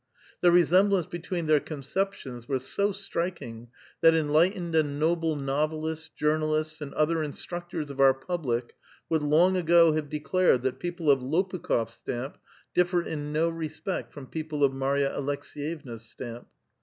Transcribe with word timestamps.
The 0.39 0.49
resemblance 0.49 1.05
between 1.05 1.45
their 1.45 1.59
conceptions 1.59 2.49
was 2.49 2.65
so 2.65 2.91
striking, 2.91 3.67
that 4.01 4.15
enlightened 4.15 4.73
and 4.73 4.99
noble 4.99 5.35
novelists, 5.35 6.09
journalists, 6.15 6.81
and 6.81 6.91
other 6.95 7.21
instructors 7.21 7.91
of 7.91 7.99
our 7.99 8.15
public, 8.15 8.73
would 9.09 9.21
long 9.21 9.55
ago 9.55 9.93
have 9.93 10.09
declared 10.09 10.63
that 10.63 10.79
people 10.79 11.11
of 11.11 11.19
Lopu 11.21 11.59
kh6r's 11.61 12.01
stami) 12.03 12.33
diiler 12.75 13.05
in 13.05 13.31
no 13.31 13.51
resj>ect 13.51 14.11
from 14.11 14.25
people 14.25 14.63
of 14.63 14.73
Marya 14.73 15.11
Aleksi\vevna's 15.13 16.01
stamp. 16.01 16.47